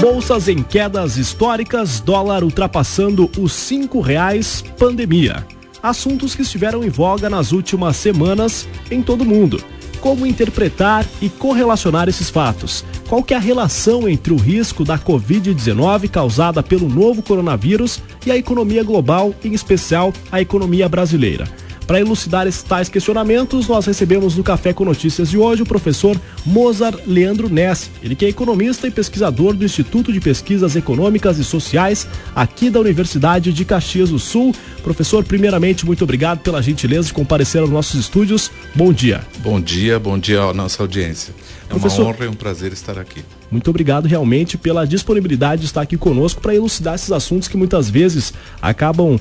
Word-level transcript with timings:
Bolsas 0.00 0.48
em 0.48 0.62
quedas 0.62 1.18
históricas, 1.18 2.00
dólar 2.00 2.42
ultrapassando 2.42 3.30
os 3.38 3.52
cinco 3.52 4.00
reais, 4.00 4.64
pandemia. 4.78 5.46
Assuntos 5.82 6.34
que 6.34 6.40
estiveram 6.40 6.82
em 6.82 6.88
voga 6.88 7.28
nas 7.28 7.52
últimas 7.52 7.98
semanas 7.98 8.66
em 8.90 9.02
todo 9.02 9.20
o 9.20 9.26
mundo. 9.26 9.62
Como 10.00 10.26
interpretar 10.26 11.04
e 11.20 11.28
correlacionar 11.28 12.08
esses 12.08 12.30
fatos? 12.30 12.82
Qual 13.10 13.22
que 13.22 13.34
é 13.34 13.36
a 13.36 13.40
relação 13.40 14.08
entre 14.08 14.32
o 14.32 14.38
risco 14.38 14.86
da 14.86 14.98
Covid-19 14.98 16.08
causada 16.08 16.62
pelo 16.62 16.88
novo 16.88 17.20
coronavírus 17.20 18.02
e 18.24 18.30
a 18.30 18.38
economia 18.38 18.82
global, 18.82 19.34
em 19.44 19.52
especial 19.52 20.14
a 20.32 20.40
economia 20.40 20.88
brasileira? 20.88 21.46
Para 21.90 21.98
elucidar 21.98 22.46
esses 22.46 22.62
tais 22.62 22.88
questionamentos, 22.88 23.66
nós 23.66 23.84
recebemos 23.84 24.36
no 24.36 24.44
Café 24.44 24.72
com 24.72 24.84
Notícias 24.84 25.28
de 25.28 25.36
hoje 25.36 25.62
o 25.62 25.66
professor 25.66 26.16
Mozart 26.46 27.00
Leandro 27.04 27.48
Ness, 27.48 27.90
ele 28.00 28.14
que 28.14 28.24
é 28.24 28.28
economista 28.28 28.86
e 28.86 28.92
pesquisador 28.92 29.54
do 29.54 29.64
Instituto 29.64 30.12
de 30.12 30.20
Pesquisas 30.20 30.76
Econômicas 30.76 31.36
e 31.38 31.42
Sociais 31.42 32.06
aqui 32.32 32.70
da 32.70 32.78
Universidade 32.78 33.52
de 33.52 33.64
Caxias 33.64 34.10
do 34.10 34.20
Sul. 34.20 34.54
Professor, 34.84 35.24
primeiramente, 35.24 35.84
muito 35.84 36.04
obrigado 36.04 36.38
pela 36.44 36.62
gentileza 36.62 37.08
de 37.08 37.12
comparecer 37.12 37.60
aos 37.60 37.70
nossos 37.70 37.98
estúdios. 37.98 38.52
Bom 38.72 38.92
dia. 38.92 39.26
Bom 39.38 39.60
dia, 39.60 39.98
bom 39.98 40.16
dia 40.16 40.42
à 40.42 40.54
nossa 40.54 40.84
audiência. 40.84 41.34
É 41.64 41.70
Professor, 41.70 42.02
uma 42.02 42.10
honra 42.10 42.24
e 42.24 42.28
um 42.28 42.34
prazer 42.34 42.72
estar 42.72 43.00
aqui. 43.00 43.24
Muito 43.50 43.68
obrigado 43.68 44.06
realmente 44.06 44.56
pela 44.56 44.86
disponibilidade 44.86 45.62
de 45.62 45.66
estar 45.66 45.82
aqui 45.82 45.96
conosco 45.96 46.40
para 46.40 46.54
elucidar 46.54 46.94
esses 46.94 47.10
assuntos 47.10 47.48
que 47.48 47.56
muitas 47.56 47.90
vezes 47.90 48.32
acabam 48.62 49.16
uh, 49.16 49.20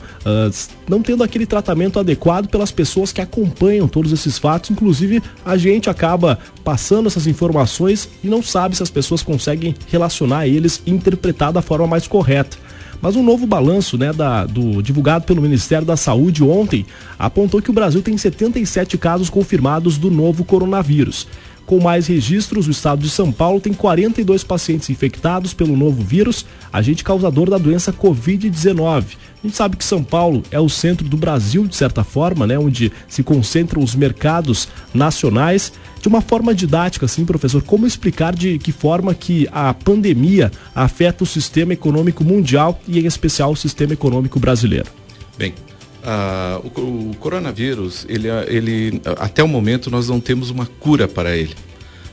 não 0.88 1.02
tendo 1.02 1.24
aquele 1.24 1.48
tratamento 1.48 2.00
adequado 2.00 2.48
pelas 2.48 2.72
pessoas 2.72 3.12
que 3.12 3.22
acompanham 3.22 3.88
todos 3.88 4.12
esses 4.12 4.38
fatos. 4.38 4.70
Inclusive, 4.70 5.24
a 5.44 5.58
gente 5.58 5.90
acaba 5.90 6.38
passando 6.64 7.08
essas 7.08 7.26
informações 7.26 8.08
e 8.24 8.28
não 8.28 8.44
sabe 8.44 8.76
se 8.76 8.84
as 8.84 8.92
pessoas 8.92 9.24
conseguem 9.24 9.74
relacionar 9.88 10.48
eles 10.48 10.82
e 10.86 10.92
interpretar 10.92 11.52
da 11.52 11.62
forma 11.62 11.88
mais 11.88 12.08
correta. 12.08 12.58
Mas 13.02 13.16
um 13.16 13.24
novo 13.24 13.48
balanço 13.48 13.98
né, 13.98 14.12
da, 14.12 14.46
do, 14.46 14.82
divulgado 14.84 15.26
pelo 15.26 15.42
Ministério 15.42 15.88
da 15.88 15.96
Saúde 15.96 16.44
ontem 16.44 16.86
apontou 17.18 17.62
que 17.62 17.70
o 17.70 17.74
Brasil 17.74 18.02
tem 18.02 18.18
77 18.18 18.98
casos 18.98 19.30
confirmados 19.30 19.98
do 19.98 20.12
novo 20.12 20.44
coronavírus. 20.44 21.26
Com 21.70 21.80
mais 21.80 22.08
registros, 22.08 22.68
o 22.68 22.72
estado 22.72 23.04
de 23.04 23.12
São 23.12 23.32
Paulo 23.32 23.62
tem 23.62 23.76
42 23.76 24.44
pacientes 24.44 24.90
infectados 24.90 25.54
pelo 25.54 25.78
novo 25.78 26.02
vírus, 26.02 26.44
agente 26.74 27.04
causador 27.04 27.48
da 27.48 27.60
doença 27.60 27.94
Covid-19. 27.94 29.04
A 29.44 29.46
gente 29.46 29.56
sabe 29.56 29.78
que 29.78 29.86
São 29.86 30.04
Paulo 30.04 30.42
é 30.50 30.60
o 30.60 30.68
centro 30.68 31.08
do 31.08 31.16
Brasil, 31.16 31.68
de 31.68 31.76
certa 31.76 32.04
forma, 32.04 32.48
né, 32.48 32.58
onde 32.58 32.92
se 33.08 33.22
concentram 33.22 33.84
os 33.84 33.94
mercados 33.94 34.68
nacionais. 34.92 35.72
De 36.02 36.08
uma 36.08 36.22
forma 36.22 36.56
didática, 36.56 37.06
assim, 37.06 37.24
professor, 37.24 37.62
como 37.62 37.86
explicar 37.86 38.34
de 38.34 38.58
que 38.58 38.72
forma 38.72 39.14
que 39.14 39.48
a 39.52 39.72
pandemia 39.72 40.52
afeta 40.74 41.24
o 41.24 41.28
sistema 41.28 41.74
econômico 41.74 42.24
mundial 42.24 42.82
e, 42.88 43.00
em 43.00 43.06
especial, 43.06 43.52
o 43.52 43.56
sistema 43.56 43.94
econômico 43.94 44.40
brasileiro? 44.40 44.90
Bem, 45.38 45.54
Uh, 46.00 46.80
o, 46.80 47.10
o, 47.12 47.16
coronavírus, 47.16 48.06
ele, 48.08 48.30
ele, 48.48 49.02
até 49.18 49.44
o 49.44 49.48
momento, 49.48 49.92
nós 49.92 50.08
não 50.08 50.20
temos 50.20 50.50
uma 50.50 50.66
cura 50.66 51.08
para 51.08 51.36
ele. 51.36 51.56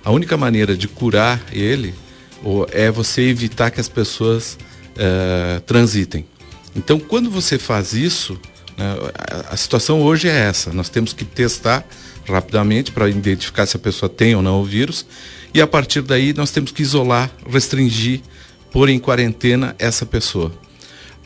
A 0.04 0.10
única 0.10 0.36
maneira 0.36 0.76
de 0.76 0.88
curar 0.88 1.40
ele 1.52 1.94
é 2.72 2.90
você 2.90 3.22
evitar 3.22 3.70
que 3.70 3.80
as 3.80 3.88
pessoas 3.88 4.58
uh, 4.96 5.60
transitem. 5.62 6.24
Então, 6.74 6.98
quando 6.98 7.30
você 7.30 7.58
faz 7.58 7.92
isso, 7.92 8.38
né, 8.76 8.96
a 9.48 9.56
situação 9.56 10.02
hoje 10.02 10.28
é 10.28 10.36
essa: 10.36 10.72
nós 10.72 10.88
temos 10.88 11.12
que 11.12 11.24
testar 11.24 11.86
rapidamente 12.28 12.92
para 12.92 13.08
identificar 13.08 13.66
se 13.66 13.76
a 13.76 13.80
pessoa 13.80 14.08
tem 14.08 14.34
ou 14.34 14.42
não 14.42 14.60
o 14.60 14.64
vírus, 14.64 15.06
e 15.54 15.60
a 15.60 15.66
partir 15.66 16.02
daí 16.02 16.34
nós 16.34 16.50
temos 16.50 16.72
que 16.72 16.82
isolar, 16.82 17.30
restringir, 17.48 18.20
pôr 18.70 18.88
em 18.88 18.98
quarentena 18.98 19.74
essa 19.78 20.04
pessoa. 20.04 20.52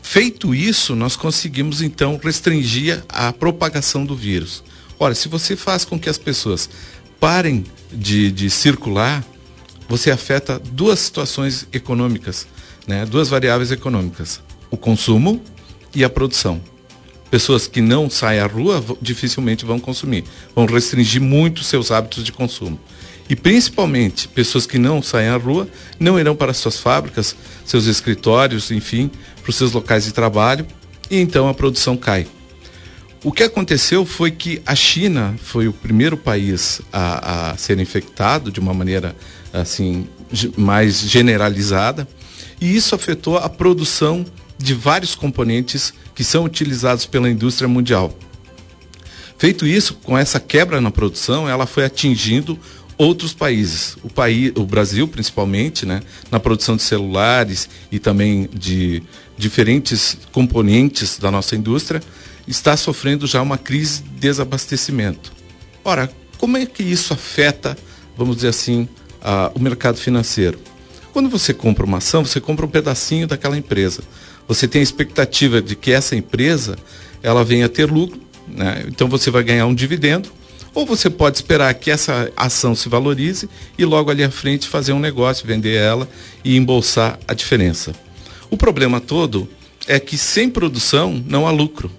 Feito 0.02 0.54
isso, 0.54 0.96
nós 0.96 1.16
conseguimos 1.16 1.82
então 1.82 2.18
restringir 2.22 3.02
a 3.08 3.32
propagação 3.32 4.04
do 4.04 4.16
vírus. 4.16 4.62
Ora, 4.98 5.14
se 5.14 5.28
você 5.28 5.56
faz 5.56 5.84
com 5.84 5.98
que 5.98 6.08
as 6.08 6.18
pessoas 6.18 6.68
parem 7.18 7.64
de, 7.92 8.30
de 8.30 8.50
circular, 8.50 9.24
você 9.88 10.10
afeta 10.10 10.58
duas 10.58 11.00
situações 11.00 11.66
econômicas, 11.72 12.46
né? 12.86 13.04
duas 13.04 13.28
variáveis 13.28 13.70
econômicas: 13.70 14.40
o 14.70 14.76
consumo 14.76 15.42
e 15.94 16.04
a 16.04 16.10
produção. 16.10 16.60
Pessoas 17.30 17.68
que 17.68 17.80
não 17.80 18.10
saem 18.10 18.40
à 18.40 18.46
rua 18.46 18.84
dificilmente 19.00 19.64
vão 19.64 19.78
consumir, 19.78 20.24
vão 20.54 20.66
restringir 20.66 21.22
muito 21.22 21.62
seus 21.62 21.90
hábitos 21.90 22.24
de 22.24 22.32
consumo. 22.32 22.78
E 23.28 23.36
principalmente, 23.36 24.26
pessoas 24.26 24.66
que 24.66 24.76
não 24.76 25.00
saem 25.00 25.28
à 25.28 25.36
rua 25.36 25.68
não 26.00 26.18
irão 26.18 26.34
para 26.34 26.52
suas 26.52 26.78
fábricas, 26.78 27.36
seus 27.64 27.86
escritórios, 27.86 28.72
enfim, 28.72 29.08
para 29.50 29.52
os 29.52 29.56
seus 29.56 29.72
locais 29.72 30.04
de 30.04 30.12
trabalho, 30.12 30.64
e 31.10 31.18
então 31.18 31.48
a 31.48 31.54
produção 31.54 31.96
cai. 31.96 32.26
O 33.24 33.32
que 33.32 33.42
aconteceu 33.42 34.06
foi 34.06 34.30
que 34.30 34.62
a 34.64 34.76
China 34.76 35.34
foi 35.42 35.66
o 35.66 35.72
primeiro 35.72 36.16
país 36.16 36.80
a, 36.92 37.50
a 37.50 37.56
ser 37.56 37.78
infectado 37.80 38.50
de 38.52 38.60
uma 38.60 38.72
maneira 38.72 39.14
assim 39.52 40.06
mais 40.56 41.00
generalizada, 41.00 42.06
e 42.60 42.76
isso 42.76 42.94
afetou 42.94 43.36
a 43.38 43.48
produção 43.48 44.24
de 44.56 44.72
vários 44.72 45.16
componentes 45.16 45.92
que 46.14 46.22
são 46.22 46.44
utilizados 46.44 47.04
pela 47.04 47.28
indústria 47.28 47.66
mundial. 47.66 48.16
Feito 49.36 49.66
isso, 49.66 49.94
com 49.94 50.16
essa 50.16 50.38
quebra 50.38 50.80
na 50.80 50.92
produção, 50.92 51.48
ela 51.48 51.66
foi 51.66 51.84
atingindo 51.84 52.56
outros 53.00 53.32
países. 53.32 53.96
O, 54.04 54.10
país, 54.10 54.52
o 54.54 54.66
Brasil, 54.66 55.08
principalmente, 55.08 55.86
né, 55.86 56.02
na 56.30 56.38
produção 56.38 56.76
de 56.76 56.82
celulares 56.82 57.66
e 57.90 57.98
também 57.98 58.46
de 58.52 59.02
diferentes 59.38 60.18
componentes 60.32 61.18
da 61.18 61.30
nossa 61.30 61.56
indústria, 61.56 62.02
está 62.46 62.76
sofrendo 62.76 63.26
já 63.26 63.40
uma 63.40 63.56
crise 63.56 64.02
de 64.02 64.10
desabastecimento. 64.20 65.32
Ora, 65.82 66.10
como 66.36 66.58
é 66.58 66.66
que 66.66 66.82
isso 66.82 67.14
afeta, 67.14 67.74
vamos 68.14 68.36
dizer 68.36 68.48
assim, 68.48 68.86
a, 69.22 69.50
o 69.54 69.60
mercado 69.60 69.96
financeiro? 69.96 70.58
Quando 71.10 71.30
você 71.30 71.54
compra 71.54 71.86
uma 71.86 71.98
ação, 71.98 72.22
você 72.22 72.38
compra 72.38 72.66
um 72.66 72.68
pedacinho 72.68 73.26
daquela 73.26 73.56
empresa. 73.56 74.02
Você 74.46 74.68
tem 74.68 74.80
a 74.80 74.82
expectativa 74.82 75.62
de 75.62 75.74
que 75.74 75.90
essa 75.90 76.14
empresa 76.14 76.76
ela 77.22 77.42
venha 77.44 77.64
a 77.64 77.68
ter 77.68 77.90
lucro, 77.90 78.20
né? 78.46 78.84
então 78.88 79.08
você 79.08 79.30
vai 79.30 79.42
ganhar 79.42 79.64
um 79.64 79.74
dividendo 79.74 80.30
ou 80.74 80.86
você 80.86 81.10
pode 81.10 81.36
esperar 81.36 81.72
que 81.74 81.90
essa 81.90 82.30
ação 82.36 82.74
se 82.74 82.88
valorize 82.88 83.48
e 83.76 83.84
logo 83.84 84.10
ali 84.10 84.22
à 84.22 84.30
frente 84.30 84.68
fazer 84.68 84.92
um 84.92 85.00
negócio, 85.00 85.46
vender 85.46 85.74
ela 85.74 86.08
e 86.44 86.56
embolsar 86.56 87.18
a 87.26 87.34
diferença. 87.34 87.92
O 88.50 88.56
problema 88.56 89.00
todo 89.00 89.48
é 89.86 89.98
que 89.98 90.16
sem 90.16 90.48
produção 90.48 91.22
não 91.26 91.46
há 91.46 91.50
lucro. 91.50 91.90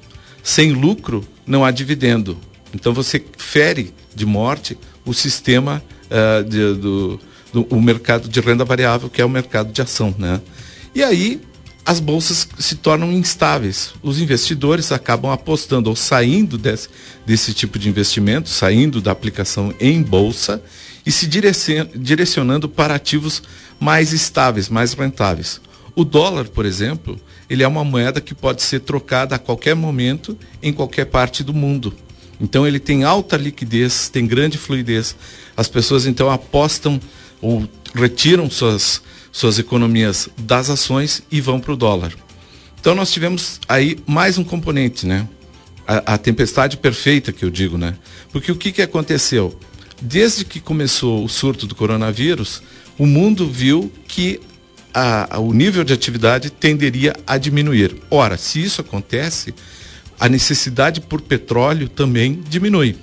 Sem 0.43 0.71
lucro 0.71 1.25
não 1.45 1.65
há 1.65 1.71
dividendo. 1.71 2.37
Então 2.73 2.93
você 2.93 3.23
fere 3.37 3.93
de 4.15 4.25
morte 4.25 4.77
o 5.05 5.13
sistema 5.13 5.83
uh, 6.09 6.43
de, 6.43 6.73
do, 6.75 7.19
do 7.51 7.61
o 7.69 7.81
mercado 7.81 8.29
de 8.29 8.39
renda 8.39 8.63
variável, 8.63 9.09
que 9.09 9.21
é 9.21 9.25
o 9.25 9.29
mercado 9.29 9.71
de 9.71 9.81
ação. 9.81 10.15
Né? 10.17 10.41
E 10.95 11.03
aí 11.03 11.41
as 11.85 11.99
bolsas 11.99 12.47
se 12.59 12.75
tornam 12.75 13.11
instáveis. 13.11 13.93
Os 14.03 14.19
investidores 14.19 14.91
acabam 14.91 15.31
apostando 15.31 15.89
ou 15.89 15.95
saindo 15.95 16.57
desse, 16.57 16.89
desse 17.25 17.53
tipo 17.53 17.79
de 17.79 17.89
investimento, 17.89 18.49
saindo 18.49 19.01
da 19.01 19.11
aplicação 19.11 19.73
em 19.79 20.01
bolsa 20.01 20.61
e 21.05 21.11
se 21.11 21.27
direcionando 21.27 22.69
para 22.69 22.95
ativos 22.95 23.41
mais 23.79 24.13
estáveis, 24.13 24.69
mais 24.69 24.93
rentáveis. 24.93 25.59
O 25.95 26.05
dólar, 26.05 26.47
por 26.47 26.65
exemplo, 26.65 27.19
ele 27.49 27.63
é 27.63 27.67
uma 27.67 27.83
moeda 27.83 28.21
que 28.21 28.33
pode 28.33 28.61
ser 28.61 28.81
trocada 28.81 29.35
a 29.35 29.39
qualquer 29.39 29.75
momento 29.75 30.37
em 30.61 30.71
qualquer 30.71 31.05
parte 31.05 31.43
do 31.43 31.53
mundo. 31.53 31.93
Então 32.39 32.65
ele 32.65 32.79
tem 32.79 33.03
alta 33.03 33.35
liquidez, 33.37 34.07
tem 34.07 34.25
grande 34.25 34.57
fluidez. 34.57 35.15
As 35.57 35.67
pessoas 35.67 36.05
então 36.05 36.29
apostam 36.29 36.99
ou 37.41 37.67
retiram 37.93 38.49
suas 38.49 39.01
suas 39.31 39.57
economias 39.57 40.29
das 40.37 40.69
ações 40.69 41.23
e 41.31 41.39
vão 41.39 41.59
para 41.59 41.73
o 41.73 41.77
dólar. 41.77 42.13
Então 42.79 42.95
nós 42.95 43.11
tivemos 43.11 43.59
aí 43.67 43.97
mais 44.05 44.37
um 44.37 44.43
componente, 44.43 45.05
né? 45.05 45.27
A, 45.87 46.13
a, 46.13 46.17
tempestade 46.17 46.77
perfeita 46.77 47.31
que 47.31 47.43
eu 47.43 47.49
digo, 47.49 47.77
né? 47.77 47.95
Porque 48.31 48.51
o 48.51 48.55
que, 48.55 48.71
que 48.71 48.81
aconteceu? 48.81 49.57
Desde 50.01 50.43
que 50.43 50.59
começou 50.59 51.23
o 51.23 51.29
surto 51.29 51.67
do 51.67 51.75
coronavírus, 51.75 52.61
o 52.97 53.05
mundo 53.05 53.47
viu 53.47 53.91
que 54.07 54.39
a, 54.93 55.35
a, 55.35 55.39
o 55.39 55.53
nível 55.53 55.83
de 55.83 55.93
atividade 55.93 56.49
tenderia 56.49 57.15
a 57.25 57.37
diminuir. 57.37 57.95
Ora, 58.09 58.37
se 58.37 58.61
isso 58.61 58.81
acontece, 58.81 59.53
a 60.19 60.27
necessidade 60.27 61.01
por 61.01 61.21
petróleo 61.21 61.87
também 61.87 62.41
diminui. 62.47 62.97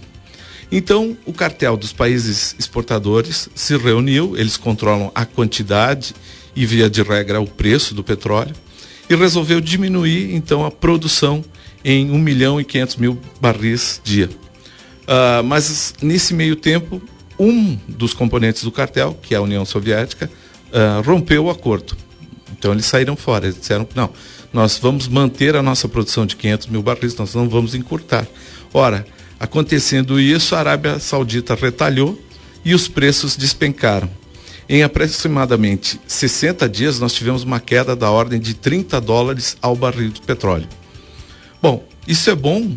Então, 0.71 1.17
o 1.25 1.33
cartel 1.33 1.77
dos 1.77 1.93
países 1.93 2.55
exportadores 2.59 3.49
se 3.55 3.77
reuniu, 3.77 4.37
eles 4.37 4.57
controlam 4.57 5.11
a 5.15 5.25
quantidade 5.25 6.15
e, 6.55 6.67
via 6.67 6.91
de 6.91 7.03
regra, 7.03 7.41
o 7.41 7.47
preço 7.47 7.95
do 7.95 8.05
petróleo, 8.05 8.55
e 9.09 9.15
resolveu 9.15 9.61
diminuir, 9.61 10.35
então, 10.35 10.65
a 10.65 10.71
produção 10.71 11.43
em 11.83 12.11
1 12.11 12.19
milhão 12.19 12.61
e 12.61 12.65
500 12.65 12.97
mil 12.97 13.19
barris 13.41 14.01
dia. 14.05 14.29
Uh, 14.29 15.43
mas, 15.43 15.95
nesse 16.03 16.35
meio 16.35 16.55
tempo, 16.55 17.01
um 17.39 17.79
dos 17.89 18.13
componentes 18.13 18.63
do 18.63 18.71
cartel, 18.71 19.19
que 19.23 19.35
é 19.35 19.39
a 19.39 19.43
União 19.43 19.65
Soviética, 19.65 20.31
uh, 20.69 21.03
rompeu 21.03 21.47
o 21.47 21.51
acordo. 21.51 21.97
Então 22.59 22.73
eles 22.73 22.87
saíram 22.87 23.17
fora, 23.17 23.47
eles 23.47 23.59
disseram 23.59 23.85
que 23.85 23.97
não, 23.97 24.11
nós 24.53 24.79
vamos 24.79 25.09
manter 25.09 25.57
a 25.57 25.63
nossa 25.63 25.89
produção 25.89 26.25
de 26.25 26.37
500 26.37 26.67
mil 26.69 26.83
barris, 26.83 27.17
nós 27.17 27.35
não 27.35 27.49
vamos 27.49 27.75
encurtar. 27.75 28.27
Ora, 28.73 29.07
acontecendo 29.39 30.21
isso, 30.21 30.55
a 30.55 30.59
Arábia 30.59 30.99
Saudita 30.99 31.55
retalhou 31.55 32.21
e 32.65 32.75
os 32.75 32.89
preços 32.89 33.37
despencaram. 33.37 34.11
Em 34.69 34.83
aproximadamente 34.83 35.99
60 36.07 36.69
dias, 36.69 37.01
nós 37.01 37.15
tivemos 37.15 37.43
uma 37.43 37.59
queda 37.59 37.97
da 37.97 38.11
ordem 38.11 38.39
de 38.39 38.53
30 38.55 39.01
dólares 39.01 39.57
ao 39.63 39.75
barril 39.75 40.11
de 40.11 40.21
petróleo. 40.21 40.69
Bom, 41.63 41.85
isso 42.07 42.29
é 42.31 42.35
bom 42.35 42.77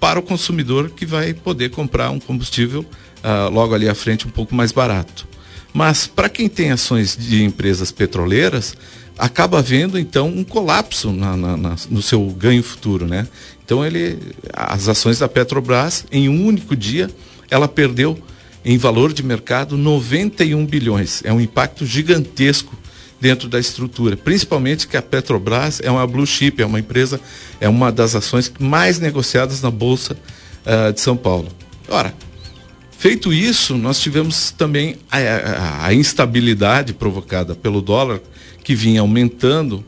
para 0.00 0.18
o 0.18 0.22
consumidor 0.22 0.90
que 0.90 1.06
vai 1.06 1.32
poder 1.32 1.70
comprar 1.70 2.10
um 2.10 2.18
combustível 2.18 2.80
uh, 2.80 3.50
logo 3.52 3.74
ali 3.74 3.88
à 3.88 3.94
frente 3.94 4.26
um 4.26 4.30
pouco 4.30 4.54
mais 4.54 4.72
barato. 4.72 5.28
Mas 5.72 6.06
para 6.06 6.28
quem 6.28 6.48
tem 6.48 6.70
ações 6.72 7.16
de 7.16 7.42
empresas 7.44 7.92
petroleiras, 7.92 8.74
acaba 9.18 9.58
havendo 9.58 9.98
então 9.98 10.28
um 10.28 10.44
colapso 10.44 11.12
na, 11.12 11.36
na, 11.36 11.56
na, 11.56 11.76
no 11.90 12.00
seu 12.00 12.24
ganho 12.26 12.62
futuro, 12.62 13.06
né? 13.06 13.26
Então 13.64 13.84
ele, 13.84 14.18
as 14.52 14.88
ações 14.88 15.18
da 15.18 15.28
Petrobras 15.28 16.06
em 16.10 16.28
um 16.28 16.46
único 16.46 16.76
dia, 16.76 17.10
ela 17.50 17.66
perdeu 17.66 18.18
em 18.64 18.78
valor 18.78 19.12
de 19.12 19.22
mercado 19.22 19.76
91 19.76 20.64
bilhões. 20.64 21.22
É 21.24 21.32
um 21.32 21.40
impacto 21.40 21.84
gigantesco 21.84 22.76
dentro 23.20 23.48
da 23.48 23.58
estrutura, 23.58 24.16
principalmente 24.16 24.86
que 24.86 24.96
a 24.96 25.02
Petrobras 25.02 25.80
é 25.82 25.90
uma 25.90 26.06
blue 26.06 26.26
chip, 26.26 26.62
é 26.62 26.66
uma 26.66 26.78
empresa, 26.78 27.20
é 27.60 27.68
uma 27.68 27.90
das 27.90 28.14
ações 28.14 28.52
mais 28.60 29.00
negociadas 29.00 29.60
na 29.60 29.70
bolsa 29.70 30.16
uh, 30.64 30.92
de 30.92 31.00
São 31.00 31.16
Paulo. 31.16 31.48
Ora, 31.88 32.14
feito 32.96 33.32
isso, 33.32 33.76
nós 33.76 33.98
tivemos 33.98 34.52
também 34.52 34.96
a, 35.10 35.18
a, 35.18 35.86
a 35.86 35.94
instabilidade 35.94 36.92
provocada 36.92 37.56
pelo 37.56 37.82
dólar 37.82 38.20
que 38.68 38.74
vinha 38.74 39.00
aumentando 39.00 39.82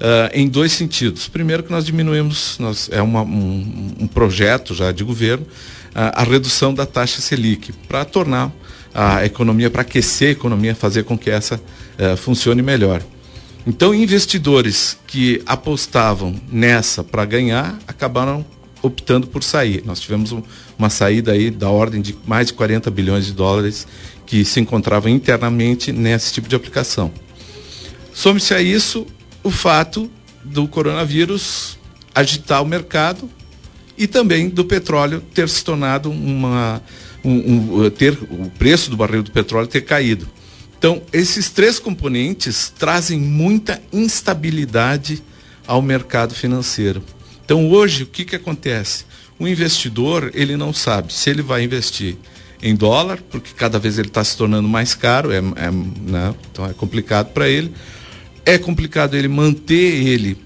Uh, 0.00 0.26
em 0.34 0.48
dois 0.48 0.72
sentidos. 0.72 1.28
Primeiro 1.28 1.62
que 1.62 1.70
nós 1.70 1.84
diminuímos, 1.84 2.56
nós, 2.58 2.88
é 2.90 3.00
uma, 3.00 3.22
um, 3.22 3.94
um, 4.00 4.06
projeto 4.08 4.74
já 4.74 4.90
de 4.90 5.04
governo, 5.04 5.46
a, 5.94 6.22
a 6.22 6.24
redução 6.24 6.74
da 6.74 6.84
taxa 6.84 7.20
Selic, 7.20 7.72
para 7.86 8.04
tornar 8.04 8.50
a 8.92 9.24
economia, 9.24 9.70
para 9.70 9.82
aquecer 9.82 10.30
a 10.30 10.32
economia, 10.32 10.74
fazer 10.74 11.04
com 11.04 11.16
que 11.16 11.30
essa 11.30 11.54
uh, 11.54 12.16
funcione 12.16 12.62
melhor. 12.62 13.00
Então, 13.64 13.94
investidores 13.94 14.98
que 15.06 15.40
apostavam 15.46 16.34
nessa 16.50 17.04
para 17.04 17.24
ganhar 17.24 17.78
acabaram 17.86 18.44
optando 18.82 19.28
por 19.28 19.44
sair. 19.44 19.84
Nós 19.86 20.00
tivemos 20.00 20.32
um, 20.32 20.42
uma 20.76 20.90
saída 20.90 21.30
aí 21.30 21.48
da 21.48 21.70
ordem 21.70 22.02
de 22.02 22.16
mais 22.26 22.48
de 22.48 22.54
40 22.54 22.90
bilhões 22.90 23.26
de 23.26 23.34
dólares 23.34 23.86
que 24.26 24.44
se 24.44 24.58
encontravam 24.58 25.08
internamente 25.08 25.92
nesse 25.92 26.32
tipo 26.32 26.48
de 26.48 26.56
aplicação. 26.56 27.12
Some-se 28.12 28.54
a 28.54 28.60
isso 28.60 29.06
o 29.42 29.50
fato 29.50 30.10
do 30.44 30.66
coronavírus 30.68 31.78
agitar 32.14 32.62
o 32.62 32.66
mercado 32.66 33.28
e 33.96 34.06
também 34.06 34.48
do 34.48 34.64
petróleo 34.64 35.20
ter 35.34 35.48
se 35.48 35.64
tornado 35.64 36.10
uma. 36.10 36.82
Um, 37.24 37.84
um, 37.84 37.90
ter 37.90 38.18
o 38.30 38.50
preço 38.58 38.90
do 38.90 38.96
barril 38.96 39.22
do 39.22 39.30
petróleo 39.30 39.68
ter 39.68 39.82
caído. 39.82 40.28
Então, 40.76 41.00
esses 41.12 41.50
três 41.50 41.78
componentes 41.78 42.72
trazem 42.76 43.20
muita 43.20 43.80
instabilidade 43.92 45.22
ao 45.64 45.80
mercado 45.80 46.34
financeiro. 46.34 47.00
Então, 47.44 47.70
hoje, 47.70 48.02
o 48.02 48.06
que, 48.06 48.24
que 48.24 48.34
acontece? 48.34 49.04
O 49.38 49.46
investidor, 49.46 50.32
ele 50.34 50.56
não 50.56 50.72
sabe 50.72 51.12
se 51.12 51.30
ele 51.30 51.42
vai 51.42 51.62
investir 51.62 52.16
em 52.60 52.74
dólar, 52.74 53.20
porque 53.30 53.50
cada 53.56 53.78
vez 53.78 53.98
ele 53.98 54.08
está 54.08 54.24
se 54.24 54.36
tornando 54.36 54.68
mais 54.68 54.92
caro, 54.92 55.30
é, 55.30 55.36
é 55.36 55.70
né? 55.70 56.34
então 56.50 56.64
é 56.64 56.72
complicado 56.72 57.32
para 57.32 57.48
ele. 57.48 57.72
É 58.44 58.58
complicado 58.58 59.14
ele 59.14 59.28
manter 59.28 60.06
ele 60.06 60.36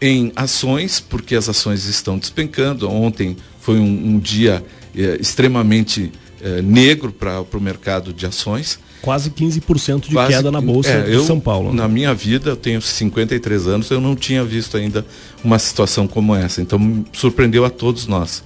em 0.00 0.32
ações, 0.36 1.00
porque 1.00 1.34
as 1.34 1.48
ações 1.48 1.86
estão 1.86 2.18
despencando. 2.18 2.90
Ontem 2.90 3.36
foi 3.60 3.78
um, 3.78 4.14
um 4.14 4.18
dia 4.18 4.64
é, 4.96 5.16
extremamente 5.20 6.12
é, 6.42 6.60
negro 6.60 7.10
para 7.10 7.40
o 7.40 7.60
mercado 7.60 8.12
de 8.12 8.26
ações. 8.26 8.78
Quase 9.00 9.30
15% 9.30 10.08
de 10.08 10.14
Quase, 10.14 10.32
queda 10.32 10.50
na 10.50 10.60
Bolsa 10.60 10.90
é, 10.90 11.02
de 11.02 11.12
eu, 11.12 11.24
São 11.24 11.40
Paulo. 11.40 11.70
Né? 11.70 11.76
Na 11.76 11.88
minha 11.88 12.14
vida, 12.14 12.50
eu 12.50 12.56
tenho 12.56 12.80
53 12.80 13.66
anos, 13.66 13.90
eu 13.90 14.00
não 14.00 14.14
tinha 14.14 14.44
visto 14.44 14.76
ainda 14.76 15.04
uma 15.42 15.58
situação 15.58 16.06
como 16.06 16.34
essa. 16.34 16.62
Então, 16.62 17.04
surpreendeu 17.12 17.64
a 17.64 17.70
todos 17.70 18.06
nós. 18.06 18.42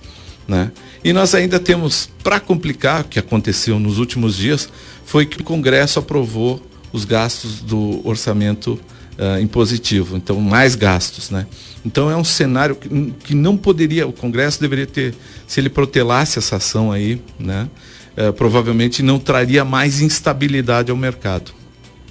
Né? 0.47 0.73
E 1.05 1.13
nós 1.13 1.35
ainda 1.35 1.61
temos, 1.61 2.09
para 2.23 2.41
complicar, 2.41 3.03
o 3.03 3.05
que 3.05 3.19
aconteceu 3.19 3.79
nos 3.79 3.99
últimos 3.99 4.37
dias, 4.37 4.69
foi 5.05 5.27
que 5.27 5.41
o 5.41 5.45
Congresso 5.45 5.99
aprovou 5.99 6.61
os 6.93 7.05
gastos 7.05 7.61
do 7.61 8.07
orçamento 8.07 8.81
uh, 9.19 9.41
impositivo, 9.41 10.17
então 10.17 10.41
mais 10.41 10.75
gastos, 10.75 11.31
né? 11.31 11.47
Então 11.85 12.11
é 12.11 12.17
um 12.17 12.25
cenário 12.25 12.77
que, 12.77 12.89
que, 13.25 13.35
não 13.35 13.57
poderia, 13.57 14.07
o 14.07 14.13
Congresso 14.13 14.61
deveria 14.61 14.87
ter, 14.87 15.15
se 15.47 15.61
ele 15.61 15.69
protelasse 15.69 16.39
essa 16.39 16.57
ação 16.57 16.93
aí, 16.93 17.21
né? 17.39 17.69
Uh, 18.17 18.33
provavelmente 18.33 19.03
não 19.03 19.19
traria 19.19 19.65
mais 19.65 20.01
instabilidade 20.01 20.91
ao 20.91 20.97
mercado, 20.97 21.53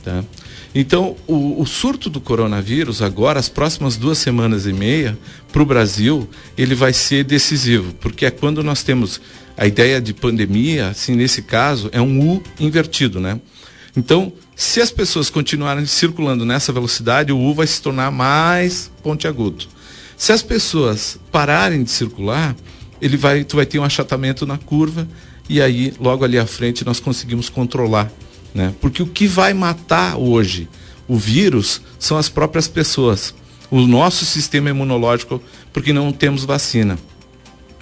tá? 0.04 0.24
Então, 0.76 1.16
o, 1.26 1.60
o, 1.62 1.66
surto 1.66 2.08
do 2.08 2.22
coronavírus, 2.22 3.02
agora, 3.02 3.40
as 3.40 3.50
próximas 3.50 3.98
duas 3.98 4.20
semanas 4.20 4.68
e 4.68 4.74
meia, 4.74 5.18
para 5.52 5.62
o 5.62 5.66
Brasil, 5.66 6.30
ele 6.56 6.76
vai 6.76 6.94
ser 6.94 7.24
decisivo, 7.24 7.94
porque 7.96 8.28
é 8.28 8.30
quando 8.30 8.64
nós 8.64 8.84
temos 8.84 9.20
a 9.58 9.66
ideia 9.66 10.00
de 10.00 10.14
pandemia, 10.14 10.90
assim, 10.90 11.16
nesse 11.16 11.42
caso, 11.42 11.90
é 11.92 12.00
um 12.00 12.36
U 12.36 12.44
invertido, 12.60 13.20
né? 13.20 13.40
Então, 13.96 14.32
se 14.60 14.82
as 14.82 14.90
pessoas 14.90 15.30
continuarem 15.30 15.86
circulando 15.86 16.44
nessa 16.44 16.74
velocidade, 16.74 17.32
o 17.32 17.38
U 17.38 17.54
vai 17.54 17.68
se 17.68 17.80
tornar 17.80 18.10
mais 18.10 18.92
pontiagudo. 19.04 19.66
Se 20.18 20.32
as 20.32 20.42
pessoas 20.42 21.20
pararem 21.32 21.84
de 21.84 21.92
circular, 21.92 22.56
ele 23.00 23.16
vai, 23.18 23.44
tu 23.44 23.56
vai 23.56 23.68
ter 23.68 23.78
um 23.78 23.84
achatamento 23.84 24.48
na 24.48 24.58
curva 24.58 25.08
e 25.48 25.62
aí 25.62 25.94
logo 26.00 26.26
ali 26.26 26.40
à 26.40 26.48
frente 26.48 26.84
nós 26.84 27.00
conseguimos 27.00 27.50
controlar, 27.50 28.12
né? 28.52 28.74
Porque 28.82 29.04
o 29.04 29.06
que 29.06 29.28
vai 29.28 29.54
matar 29.54 30.18
hoje 30.18 30.68
o 31.08 31.16
vírus 31.16 31.80
são 32.00 32.18
as 32.18 32.28
próprias 32.28 32.68
pessoas, 32.68 33.36
o 33.70 33.86
nosso 33.86 34.26
sistema 34.26 34.72
imunológico, 34.72 35.40
porque 35.72 35.94
não 35.94 36.12
temos 36.12 36.44
vacina. 36.44 36.98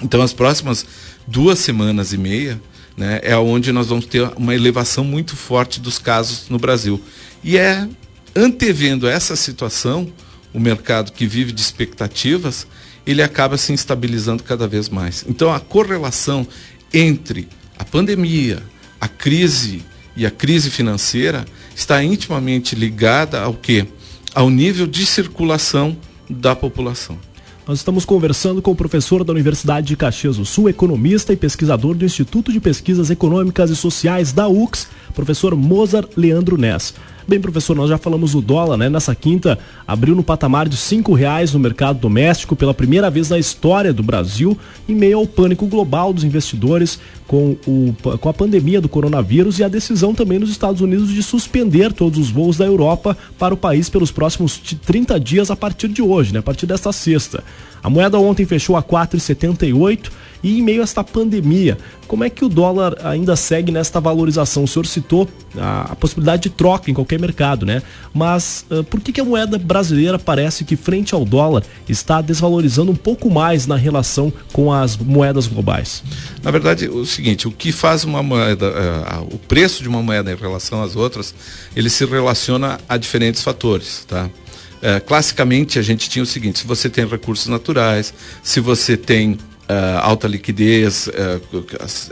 Então 0.02 0.22
as 0.22 0.34
próximas 0.34 0.86
duas 1.26 1.58
semanas 1.58 2.12
e 2.12 2.18
meia 2.18 2.60
né, 2.98 3.20
é 3.24 3.36
onde 3.38 3.72
nós 3.72 3.88
vamos 3.88 4.06
ter 4.06 4.22
uma 4.38 4.56
elevação 4.56 5.04
muito 5.04 5.36
forte 5.36 5.80
dos 5.80 6.00
casos 6.00 6.50
no 6.50 6.58
Brasil. 6.58 7.02
E 7.44 7.58
é 7.58 7.88
antevendo 8.36 9.08
essa 9.08 9.36
situação, 9.36 10.12
o 10.54 10.60
mercado 10.60 11.12
que 11.12 11.26
vive 11.26 11.52
de 11.52 11.62
expectativas, 11.62 12.68
ele 13.06 13.22
acaba 13.22 13.58
se 13.58 13.72
instabilizando 13.72 14.44
cada 14.44 14.68
vez 14.68 14.90
mais. 14.90 15.24
Então 15.28 15.54
a 15.54 15.60
correlação 15.60 16.48
entre 16.94 17.48
a 17.78 17.84
pandemia, 17.84 18.62
a 19.00 19.08
crise 19.08 19.84
e 20.16 20.26
a 20.26 20.32
crise 20.32 20.70
financeira 20.70 21.46
está 21.76 22.04
intimamente 22.04 22.76
ligada 22.76 23.42
ao 23.42 23.54
que? 23.54 23.86
Ao 24.34 24.50
nível 24.50 24.88
de 24.88 25.06
circulação 25.06 25.98
da 26.30 26.56
população. 26.56 27.18
Nós 27.68 27.80
estamos 27.80 28.06
conversando 28.06 28.62
com 28.62 28.72
o 28.72 28.76
professor 28.76 29.24
da 29.24 29.34
Universidade 29.34 29.88
de 29.88 29.98
Caxias 29.98 30.38
do 30.38 30.46
Sul, 30.46 30.70
economista 30.70 31.34
e 31.34 31.36
pesquisador 31.36 31.96
do 31.96 32.06
Instituto 32.06 32.54
de 32.54 32.60
Pesquisas 32.60 33.10
Econômicas 33.10 33.72
e 33.72 33.76
Sociais 33.76 34.32
da 34.32 34.48
UX, 34.48 34.88
professor 35.16 35.56
Mozart 35.56 36.12
Leandro 36.16 36.58
Ness. 36.58 36.94
Bem, 37.28 37.42
professor, 37.42 37.76
nós 37.76 37.90
já 37.90 37.98
falamos 37.98 38.34
do 38.34 38.42
dólar, 38.42 38.78
né? 38.78 38.88
Nessa 38.88 39.16
quinta 39.16 39.58
abriu 39.88 40.14
no 40.14 40.24
patamar 40.24 40.70
de 40.70 40.78
cinco 40.78 41.14
reais 41.14 41.54
no 41.54 41.60
mercado 41.60 41.98
doméstico 41.98 42.56
pela 42.56 42.72
primeira 42.72 43.10
vez 43.10 43.32
na 43.32 43.40
história 43.40 43.92
do 43.92 44.04
Brasil, 44.04 44.56
em 44.88 44.94
meio 44.94 45.18
ao 45.18 45.26
pânico 45.26 45.66
global 45.66 46.14
dos 46.14 46.24
investidores 46.24 47.00
com, 47.28 47.58
o, 47.66 47.96
com 48.20 48.30
a 48.30 48.34
pandemia 48.34 48.80
do 48.80 48.88
coronavírus 48.88 49.58
e 49.58 49.64
a 49.64 49.68
decisão 49.68 50.14
também 50.14 50.38
nos 50.38 50.52
Estados 50.52 50.82
Unidos 50.82 51.10
de 51.10 51.24
suspender 51.24 51.92
todos 51.92 52.20
os 52.20 52.30
voos 52.30 52.58
da 52.58 52.66
Europa 52.66 53.18
para 53.40 53.56
o 53.56 53.58
país 53.58 53.90
pelos 53.90 54.12
próximos 54.12 54.58
30 54.86 55.20
dias 55.20 55.50
a 55.50 55.56
partir 55.56 55.88
de 55.88 56.04
hoje, 56.04 56.32
né? 56.32 56.40
A 56.40 56.44
partir 56.44 56.68
desta 56.68 56.94
sexta. 56.94 57.44
A 57.82 57.90
moeda 57.90 58.20
ontem 58.20 58.46
fechou 58.46 58.76
a 58.76 58.84
4,78 58.84 60.12
e 60.44 60.60
em 60.60 60.62
meio 60.62 60.82
a 60.82 60.84
esta 60.84 61.04
pandemia, 61.04 61.78
como 62.08 62.24
é 62.24 62.30
que 62.30 62.46
o 62.46 62.50
dólar 62.50 62.96
ainda 63.04 63.36
segue 63.36 63.72
nesta 63.72 64.00
valorização? 64.00 64.64
O 64.64 64.68
senhor 64.68 64.86
citou 64.86 65.28
a, 65.58 65.92
a 65.92 65.96
possibilidade 65.96 66.44
de 66.44 66.50
troca 66.50 66.90
em 66.90 66.94
qualquer 67.16 67.20
mercado, 67.20 67.66
né? 67.66 67.82
Mas 68.14 68.66
uh, 68.70 68.84
por 68.84 69.02
que, 69.02 69.12
que 69.12 69.22
a 69.22 69.26
moeda 69.26 69.58
brasileira 69.58 70.20
parece 70.20 70.64
que, 70.64 70.76
frente 70.76 71.16
ao 71.16 71.26
dólar, 71.26 71.64
está 71.88 72.22
desvalorizando 72.22 72.92
um 72.92 72.96
pouco 72.96 73.30
mais 73.30 73.66
na 73.66 73.76
relação 73.76 74.32
com 74.54 74.72
as 74.72 74.96
moedas 74.98 75.48
globais? 75.48 76.04
Na 76.44 76.52
verdade, 76.52 76.88
o 76.88 77.06
seguinte, 77.06 77.48
o 77.48 77.52
que 77.52 77.72
faz 77.72 78.04
uma 78.04 78.22
moeda, 78.22 78.68
uh, 78.68 79.36
o 79.36 79.38
preço 79.38 79.82
de 79.82 79.90
uma 79.90 80.02
moeda 80.02 80.32
em 80.32 80.36
relação 80.36 80.84
às 80.84 80.96
outras, 80.96 81.34
ele 81.76 81.90
se 81.90 82.06
relaciona 82.06 82.80
a 82.88 82.98
diferentes 82.98 83.42
fatores, 83.42 84.06
tá? 84.08 84.30
Uh, 84.76 85.04
classicamente 85.06 85.80
a 85.80 85.82
gente 85.82 86.10
tinha 86.10 86.22
o 86.22 86.26
seguinte, 86.26 86.60
se 86.60 86.68
você 86.68 86.90
tem 86.90 87.08
recursos 87.08 87.48
naturais, 87.48 88.14
se 88.44 88.60
você 88.60 88.96
tem 88.96 89.38
uh, 89.70 90.00
alta 90.02 90.28
liquidez, 90.28 91.08
uh, 91.08 91.66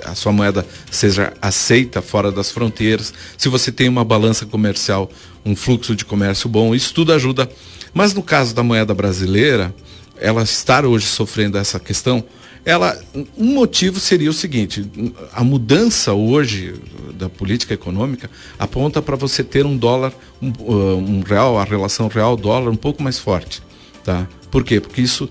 a 0.06 0.16
sua 0.16 0.32
moeda 0.32 0.66
seja 0.92 1.34
aceita 1.42 2.02
fora 2.02 2.32
das 2.32 2.52
fronteiras, 2.52 3.14
se 3.38 3.50
você 3.50 3.72
tem 3.72 3.88
uma 3.90 4.04
balança 4.04 4.46
comercial, 4.46 5.10
um 5.46 5.56
fluxo 5.56 5.96
de 5.96 6.06
comércio 6.06 6.50
bom, 6.50 6.74
isso 6.74 6.94
tudo 6.94 7.14
ajuda. 7.14 7.50
Mas 7.94 8.14
no 8.14 8.24
caso 8.24 8.56
da 8.56 8.64
moeda 8.64 8.94
brasileira, 8.94 9.74
ela 10.18 10.44
estar 10.44 10.86
hoje 10.86 11.06
sofrendo 11.06 11.58
essa 11.58 11.80
questão, 11.80 12.24
ela 12.66 12.98
um 13.38 13.54
motivo 13.54 14.00
seria 14.00 14.30
o 14.30 14.34
seguinte: 14.34 14.90
a 15.34 15.44
mudança 15.44 16.14
hoje 16.14 16.76
da 17.14 17.30
política 17.30 17.74
econômica 17.74 18.30
aponta 18.58 19.02
para 19.02 19.16
você 19.16 19.44
ter 19.44 19.66
um 19.66 19.78
dólar, 19.78 20.14
um, 20.42 20.50
uh, 20.60 20.98
um 20.98 21.22
real, 21.22 21.58
a 21.58 21.64
relação 21.64 22.08
real 22.08 22.36
dólar 22.36 22.72
um 22.72 22.76
pouco 22.76 23.04
mais 23.04 23.20
forte, 23.20 23.62
tá? 24.04 24.28
Por 24.50 24.64
quê? 24.64 24.80
Porque 24.80 25.02
isso 25.02 25.30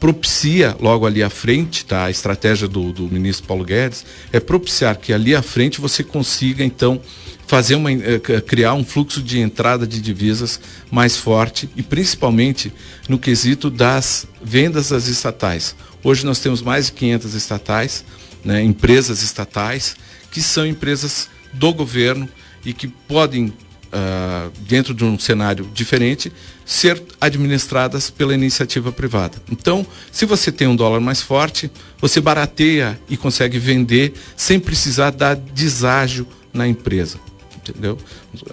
propicia 0.00 0.76
logo 0.80 1.06
ali 1.06 1.22
à 1.22 1.30
frente, 1.30 1.84
tá? 1.84 2.04
A 2.04 2.10
estratégia 2.10 2.68
do, 2.68 2.92
do 2.92 3.04
ministro 3.04 3.46
Paulo 3.46 3.64
Guedes 3.64 4.04
é 4.32 4.40
propiciar 4.40 4.96
que 4.96 5.12
ali 5.12 5.34
à 5.34 5.42
frente 5.42 5.80
você 5.80 6.02
consiga 6.02 6.64
então 6.64 7.00
fazer 7.46 7.74
uma 7.74 7.92
eh, 7.92 8.18
criar 8.46 8.74
um 8.74 8.84
fluxo 8.84 9.22
de 9.22 9.38
entrada 9.38 9.86
de 9.86 10.00
divisas 10.00 10.60
mais 10.90 11.16
forte 11.16 11.68
e 11.76 11.82
principalmente 11.82 12.72
no 13.08 13.18
quesito 13.18 13.70
das 13.70 14.26
vendas 14.42 14.88
das 14.90 15.06
estatais. 15.06 15.74
Hoje 16.02 16.24
nós 16.24 16.38
temos 16.38 16.62
mais 16.62 16.86
de 16.86 16.92
500 16.92 17.34
estatais, 17.34 18.04
né, 18.44 18.62
empresas 18.62 19.22
estatais 19.22 19.96
que 20.30 20.42
são 20.42 20.66
empresas 20.66 21.28
do 21.52 21.72
governo 21.72 22.28
e 22.64 22.72
que 22.72 22.88
podem 22.88 23.52
uh, 23.94 24.50
dentro 24.60 24.92
de 24.92 25.04
um 25.04 25.18
cenário 25.18 25.70
diferente, 25.72 26.32
ser 26.64 27.00
administradas 27.20 28.10
pela 28.10 28.34
iniciativa 28.34 28.90
privada. 28.90 29.38
Então, 29.50 29.86
se 30.10 30.26
você 30.26 30.50
tem 30.50 30.66
um 30.66 30.74
dólar 30.74 31.00
mais 31.00 31.22
forte, 31.22 31.70
você 32.00 32.20
barateia 32.20 32.98
e 33.08 33.16
consegue 33.16 33.58
vender 33.58 34.12
sem 34.36 34.58
precisar 34.58 35.10
dar 35.10 35.36
deságio 35.36 36.26
na 36.52 36.66
empresa. 36.66 37.18
Entendeu? 37.56 37.96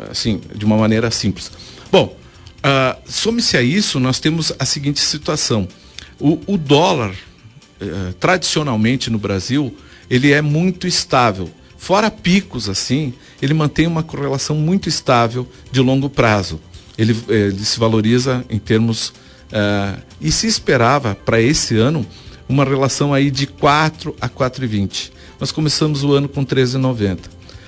Assim, 0.09 0.39
de 0.55 0.63
uma 0.63 0.77
maneira 0.77 1.09
simples. 1.11 1.51
Bom, 1.91 2.15
uh, 2.59 3.01
some-se 3.05 3.57
a 3.57 3.61
isso, 3.61 3.99
nós 3.99 4.19
temos 4.19 4.53
a 4.57 4.65
seguinte 4.65 5.01
situação. 5.01 5.67
O, 6.19 6.39
o 6.47 6.57
dólar, 6.57 7.11
uh, 7.11 8.13
tradicionalmente 8.19 9.09
no 9.09 9.17
Brasil, 9.17 9.75
ele 10.09 10.31
é 10.31 10.41
muito 10.41 10.87
estável. 10.87 11.49
Fora 11.81 12.11
picos 12.11 12.69
assim, 12.69 13.11
ele 13.41 13.55
mantém 13.55 13.87
uma 13.87 14.03
correlação 14.03 14.55
muito 14.55 14.87
estável 14.87 15.47
de 15.71 15.81
longo 15.81 16.11
prazo. 16.11 16.61
Ele, 16.95 17.17
ele 17.27 17.65
se 17.65 17.79
valoriza 17.79 18.45
em 18.51 18.59
termos. 18.59 19.09
Uh, 19.49 19.99
e 20.21 20.31
se 20.31 20.45
esperava 20.45 21.15
para 21.15 21.41
esse 21.41 21.75
ano 21.77 22.05
uma 22.47 22.63
relação 22.63 23.15
aí 23.15 23.31
de 23.31 23.47
4 23.47 24.15
a 24.21 24.29
4,20. 24.29 25.11
Nós 25.39 25.51
começamos 25.51 26.03
o 26.03 26.13
ano 26.13 26.29
com 26.29 26.45
13,90. 26.45 27.17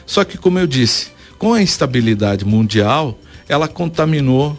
Só 0.05 0.23
que, 0.23 0.37
como 0.37 0.59
eu 0.59 0.67
disse, 0.67 1.07
com 1.39 1.51
a 1.51 1.61
instabilidade 1.63 2.45
mundial, 2.45 3.17
ela 3.49 3.67
contaminou 3.67 4.55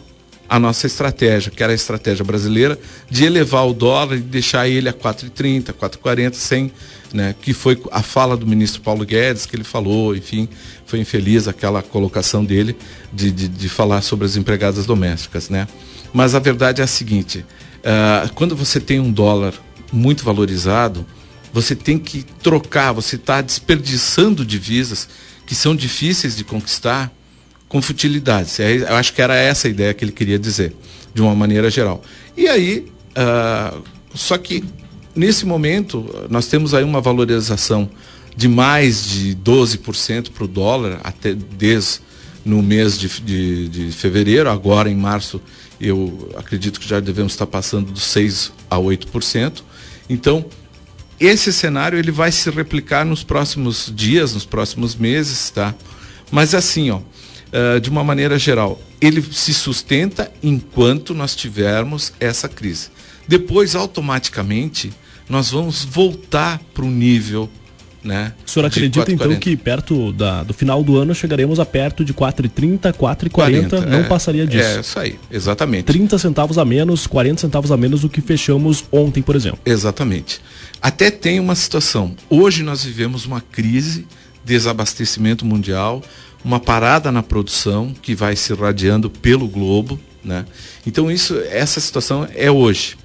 a 0.47 0.59
nossa 0.59 0.85
estratégia, 0.85 1.51
que 1.51 1.63
era 1.63 1.71
a 1.71 1.75
estratégia 1.75 2.23
brasileira, 2.23 2.79
de 3.09 3.25
elevar 3.25 3.67
o 3.67 3.73
dólar 3.73 4.15
e 4.15 4.19
deixar 4.19 4.67
ele 4.67 4.87
a 4.87 4.93
4,30, 4.93 5.73
4,40, 5.73 6.33
sem, 6.33 6.71
né, 7.13 7.35
que 7.41 7.53
foi 7.53 7.81
a 7.91 8.01
fala 8.01 8.37
do 8.37 8.45
ministro 8.45 8.81
Paulo 8.81 9.05
Guedes, 9.05 9.45
que 9.45 9.55
ele 9.55 9.63
falou, 9.63 10.15
enfim, 10.15 10.47
foi 10.85 10.99
infeliz 10.99 11.47
aquela 11.47 11.81
colocação 11.81 12.45
dele 12.45 12.75
de, 13.11 13.31
de, 13.31 13.47
de 13.47 13.69
falar 13.69 14.01
sobre 14.01 14.25
as 14.25 14.35
empregadas 14.35 14.85
domésticas, 14.85 15.49
né? 15.49 15.67
Mas 16.13 16.35
a 16.35 16.39
verdade 16.39 16.81
é 16.81 16.83
a 16.83 16.87
seguinte, 16.87 17.39
uh, 17.79 18.31
quando 18.35 18.55
você 18.55 18.79
tem 18.79 18.99
um 18.99 19.11
dólar 19.11 19.53
muito 19.91 20.23
valorizado, 20.23 21.05
você 21.51 21.75
tem 21.75 21.97
que 21.97 22.23
trocar, 22.43 22.91
você 22.91 23.15
está 23.15 23.41
desperdiçando 23.41 24.45
divisas 24.45 25.07
que 25.45 25.55
são 25.55 25.75
difíceis 25.75 26.35
de 26.35 26.43
conquistar, 26.43 27.11
com 27.67 27.81
futilidades. 27.81 28.59
É, 28.59 28.77
eu 28.77 28.95
acho 28.95 29.13
que 29.13 29.21
era 29.21 29.35
essa 29.35 29.67
a 29.67 29.71
ideia 29.71 29.93
que 29.93 30.03
ele 30.03 30.11
queria 30.11 30.39
dizer, 30.39 30.73
de 31.13 31.21
uma 31.21 31.35
maneira 31.35 31.69
geral. 31.69 32.01
E 32.35 32.47
aí, 32.47 32.87
uh, 33.11 33.83
só 34.13 34.37
que 34.37 34.63
nesse 35.15 35.45
momento, 35.45 36.27
nós 36.29 36.47
temos 36.47 36.73
aí 36.73 36.83
uma 36.83 37.01
valorização 37.01 37.89
de 38.35 38.47
mais 38.47 39.09
de 39.09 39.35
12% 39.35 40.31
para 40.31 40.43
o 40.43 40.47
dólar, 40.47 40.99
até 41.03 41.33
desde 41.33 42.01
no 42.43 42.61
mês 42.61 42.99
de, 42.99 43.07
de, 43.21 43.69
de, 43.69 43.91
fevereiro, 43.91 44.49
agora 44.49 44.89
em 44.89 44.95
março, 44.95 45.41
eu 45.81 46.29
acredito 46.37 46.79
que 46.79 46.87
já 46.87 46.99
devemos 46.99 47.33
estar 47.33 47.47
passando 47.47 47.91
dos 47.91 48.03
6% 48.03 48.51
a 48.69 48.77
8%. 48.77 49.63
Então, 50.07 50.45
esse 51.19 51.51
cenário 51.51 51.97
ele 51.97 52.11
vai 52.11 52.31
se 52.31 52.49
replicar 52.51 53.03
nos 53.03 53.23
próximos 53.23 53.91
dias, 53.93 54.33
nos 54.33 54.45
próximos 54.45 54.95
meses, 54.95 55.49
tá? 55.49 55.73
Mas 56.29 56.53
assim, 56.53 56.91
ó, 56.91 56.99
uh, 57.55 57.79
de 57.79 57.89
uma 57.89 58.03
maneira 58.03 58.37
geral, 58.37 58.79
ele 58.99 59.21
se 59.21 59.53
sustenta 59.53 60.31
enquanto 60.43 61.13
nós 61.13 61.35
tivermos 61.35 62.13
essa 62.19 62.49
crise. 62.49 62.89
Depois, 63.27 63.75
automaticamente, 63.75 64.91
nós 65.29 65.51
vamos 65.51 65.83
voltar 65.83 66.59
para 66.73 66.85
o 66.85 66.91
nível 66.91 67.49
né? 68.05 68.33
O 68.45 68.49
senhor 68.49 68.67
acredita 68.67 69.11
então 69.11 69.35
que 69.35 69.57
perto 69.57 70.13
da, 70.13 70.43
do 70.43 70.53
final 70.53 70.83
do 70.83 70.95
ano 70.95 71.13
chegaremos 71.15 71.59
a 71.59 71.65
perto 71.65 72.05
de 72.05 72.13
4,30, 72.13 72.93
4,40, 72.93 73.83
não 73.83 73.99
é, 73.99 74.03
passaria 74.03 74.45
disso? 74.45 74.69
É 74.69 74.79
isso 74.79 74.99
aí, 74.99 75.19
exatamente. 75.31 75.85
30 75.85 76.17
centavos 76.19 76.59
a 76.59 76.63
menos, 76.63 77.07
40 77.07 77.41
centavos 77.41 77.71
a 77.71 77.77
menos 77.77 78.01
do 78.01 78.09
que 78.09 78.21
fechamos 78.21 78.85
ontem, 78.91 79.23
por 79.23 79.35
exemplo. 79.35 79.57
Exatamente. 79.65 80.39
Até 80.79 81.09
tem 81.09 81.39
uma 81.39 81.55
situação. 81.55 82.15
Hoje 82.29 82.61
nós 82.61 82.83
vivemos 82.83 83.25
uma 83.25 83.41
crise, 83.41 84.05
desabastecimento 84.45 85.45
mundial, 85.45 86.03
uma 86.43 86.59
parada 86.59 87.11
na 87.11 87.23
produção 87.23 87.93
que 88.01 88.13
vai 88.13 88.35
se 88.35 88.53
irradiando 88.53 89.09
pelo 89.09 89.47
globo, 89.47 89.99
né? 90.23 90.45
Então 90.85 91.09
isso, 91.11 91.37
essa 91.49 91.79
situação 91.79 92.27
é 92.35 92.51
hoje. 92.51 92.95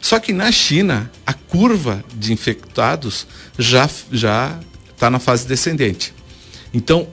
Só 0.00 0.18
que 0.18 0.32
na 0.32 0.52
China 0.52 1.10
a 1.26 1.32
curva 1.32 2.04
de 2.14 2.32
infectados 2.32 3.26
já 3.58 3.88
já 4.10 4.58
está 4.90 5.08
na 5.08 5.18
fase 5.18 5.46
descendente. 5.46 6.12
Então 6.74 7.08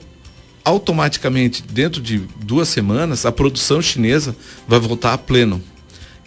automaticamente 0.64 1.64
dentro 1.64 2.02
de 2.02 2.20
duas 2.44 2.68
semanas 2.68 3.26
a 3.26 3.32
produção 3.32 3.82
chinesa 3.82 4.36
vai 4.68 4.80
voltar 4.80 5.14
a 5.14 5.18
pleno. 5.18 5.64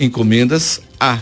Encomendas 0.01 0.81
a 0.99 1.19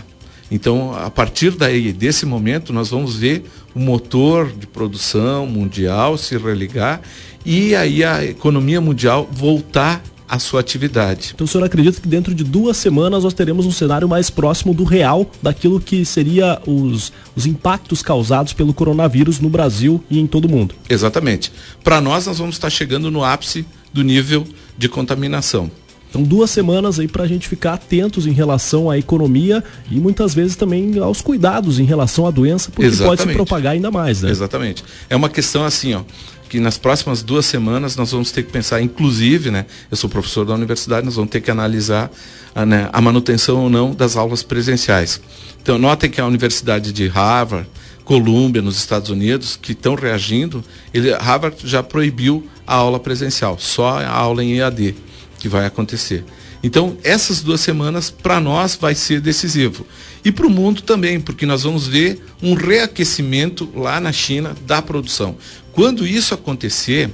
então, 0.51 0.93
a 0.93 1.09
partir 1.09 1.51
daí, 1.51 1.93
desse 1.93 2.25
momento, 2.25 2.73
nós 2.73 2.89
vamos 2.89 3.15
ver 3.15 3.43
o 3.73 3.79
motor 3.79 4.51
de 4.51 4.67
produção 4.67 5.47
mundial 5.47 6.17
se 6.17 6.37
religar 6.37 7.01
e 7.45 7.73
aí 7.73 8.03
a 8.03 8.25
economia 8.25 8.81
mundial 8.81 9.27
voltar 9.31 10.03
à 10.27 10.39
sua 10.39 10.59
atividade. 10.61 11.31
Então 11.33 11.45
o 11.45 11.47
senhor 11.47 11.63
acredita 11.65 11.99
que 11.99 12.07
dentro 12.07 12.33
de 12.33 12.43
duas 12.43 12.77
semanas 12.77 13.23
nós 13.23 13.33
teremos 13.33 13.65
um 13.65 13.71
cenário 13.71 14.07
mais 14.07 14.29
próximo 14.29 14.73
do 14.73 14.85
real, 14.85 15.29
daquilo 15.41 15.79
que 15.79 16.05
seria 16.05 16.61
os, 16.65 17.11
os 17.35 17.45
impactos 17.45 18.01
causados 18.01 18.53
pelo 18.53 18.73
coronavírus 18.73 19.39
no 19.39 19.49
Brasil 19.49 20.01
e 20.09 20.19
em 20.19 20.27
todo 20.27 20.45
o 20.45 20.49
mundo? 20.49 20.73
Exatamente. 20.89 21.51
Para 21.83 21.99
nós, 21.99 22.27
nós 22.27 22.37
vamos 22.37 22.55
estar 22.55 22.69
chegando 22.69 23.11
no 23.11 23.23
ápice 23.23 23.65
do 23.93 24.03
nível 24.03 24.45
de 24.77 24.87
contaminação. 24.87 25.69
Então, 26.11 26.23
duas 26.23 26.49
semanas 26.51 26.99
aí 26.99 27.07
para 27.07 27.23
a 27.23 27.27
gente 27.27 27.47
ficar 27.47 27.75
atentos 27.75 28.27
em 28.27 28.33
relação 28.33 28.89
à 28.89 28.97
economia 28.97 29.63
e 29.89 29.95
muitas 29.95 30.33
vezes 30.35 30.57
também 30.57 30.99
aos 30.99 31.21
cuidados 31.21 31.79
em 31.79 31.85
relação 31.85 32.27
à 32.27 32.31
doença, 32.31 32.69
porque 32.69 32.85
Exatamente. 32.85 33.17
pode 33.17 33.31
se 33.31 33.35
propagar 33.35 33.73
ainda 33.73 33.89
mais, 33.89 34.21
né? 34.21 34.29
Exatamente. 34.29 34.83
É 35.09 35.15
uma 35.15 35.29
questão 35.29 35.63
assim, 35.63 35.93
ó, 35.93 36.01
que 36.49 36.59
nas 36.59 36.77
próximas 36.77 37.23
duas 37.23 37.45
semanas 37.45 37.95
nós 37.95 38.11
vamos 38.11 38.29
ter 38.29 38.43
que 38.43 38.51
pensar, 38.51 38.81
inclusive, 38.81 39.49
né? 39.51 39.65
Eu 39.89 39.95
sou 39.95 40.09
professor 40.09 40.45
da 40.45 40.53
universidade, 40.53 41.05
nós 41.05 41.15
vamos 41.15 41.31
ter 41.31 41.39
que 41.39 41.49
analisar 41.49 42.11
a, 42.53 42.65
né, 42.65 42.89
a 42.91 42.99
manutenção 42.99 43.63
ou 43.63 43.69
não 43.69 43.95
das 43.95 44.17
aulas 44.17 44.43
presenciais. 44.43 45.21
Então, 45.63 45.77
notem 45.77 46.09
que 46.09 46.19
a 46.19 46.25
Universidade 46.25 46.91
de 46.91 47.07
Harvard, 47.07 47.69
Colômbia, 48.03 48.61
nos 48.61 48.75
Estados 48.75 49.09
Unidos, 49.09 49.57
que 49.61 49.71
estão 49.71 49.95
reagindo, 49.95 50.61
ele, 50.93 51.13
Harvard 51.13 51.55
já 51.63 51.81
proibiu 51.81 52.45
a 52.67 52.75
aula 52.75 52.99
presencial, 52.99 53.57
só 53.57 53.99
a 53.99 54.09
aula 54.09 54.43
em 54.43 54.57
EAD 54.57 54.93
que 55.41 55.49
vai 55.49 55.65
acontecer. 55.65 56.23
Então, 56.61 56.95
essas 57.03 57.41
duas 57.41 57.61
semanas, 57.61 58.11
para 58.11 58.39
nós, 58.39 58.77
vai 58.79 58.93
ser 58.93 59.19
decisivo. 59.19 59.87
E 60.23 60.31
para 60.31 60.45
o 60.45 60.51
mundo 60.51 60.83
também, 60.83 61.19
porque 61.19 61.47
nós 61.47 61.63
vamos 61.63 61.87
ver 61.87 62.23
um 62.43 62.53
reaquecimento 62.53 63.67
lá 63.75 63.99
na 63.99 64.11
China 64.11 64.55
da 64.67 64.83
produção. 64.83 65.35
Quando 65.71 66.05
isso 66.05 66.35
acontecer, 66.35 67.09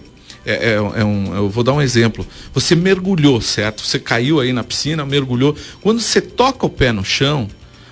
é, 0.46 0.72
é, 0.72 0.74
é 0.74 1.05
um, 1.05 1.34
eu 1.34 1.50
vou 1.50 1.63
dar 1.63 1.72
um 1.72 1.81
exemplo. 1.81 2.27
Você 2.53 2.75
mergulhou, 2.75 3.39
certo? 3.39 3.81
Você 3.81 3.98
caiu 3.98 4.41
aí 4.41 4.51
na 4.51 4.62
piscina, 4.62 5.05
mergulhou. 5.05 5.55
Quando 5.79 6.01
você 6.01 6.19
toca 6.19 6.65
o 6.65 6.69
pé 6.69 6.91
no 6.91 7.05
chão, 7.05 7.48